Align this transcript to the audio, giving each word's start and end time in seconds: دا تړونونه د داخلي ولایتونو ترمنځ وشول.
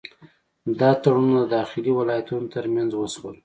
دا 0.79 0.91
تړونونه 1.03 1.41
د 1.45 1.53
داخلي 1.57 1.91
ولایتونو 1.99 2.51
ترمنځ 2.55 2.91
وشول. 2.95 3.35